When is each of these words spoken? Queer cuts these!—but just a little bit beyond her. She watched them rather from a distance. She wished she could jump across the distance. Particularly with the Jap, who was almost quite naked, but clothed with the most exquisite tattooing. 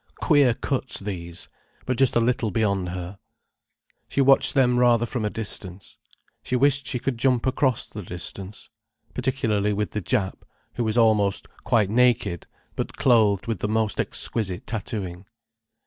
Queer 0.19 0.55
cuts 0.55 0.99
these!—but 0.99 1.95
just 1.95 2.15
a 2.15 2.19
little 2.19 2.49
bit 2.49 2.61
beyond 2.61 2.89
her. 2.89 3.19
She 4.09 4.19
watched 4.19 4.55
them 4.55 4.79
rather 4.79 5.05
from 5.05 5.23
a 5.23 5.29
distance. 5.29 5.99
She 6.41 6.55
wished 6.55 6.87
she 6.87 6.97
could 6.97 7.19
jump 7.19 7.45
across 7.45 7.87
the 7.87 8.01
distance. 8.01 8.71
Particularly 9.13 9.73
with 9.73 9.91
the 9.91 10.01
Jap, 10.01 10.41
who 10.73 10.83
was 10.83 10.97
almost 10.97 11.47
quite 11.63 11.91
naked, 11.91 12.47
but 12.75 12.97
clothed 12.97 13.45
with 13.45 13.59
the 13.59 13.67
most 13.69 13.99
exquisite 13.99 14.65
tattooing. 14.65 15.27